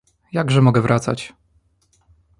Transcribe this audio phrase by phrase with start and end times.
[0.31, 1.33] Jakże mogę wracać?